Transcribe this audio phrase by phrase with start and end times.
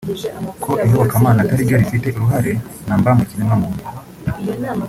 [0.63, 2.51] ko iyobokamana atari ryo rifite uruhare
[2.87, 3.83] na mba ku kiremwa muntu